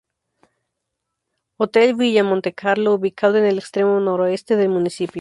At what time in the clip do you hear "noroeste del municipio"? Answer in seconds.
3.99-5.09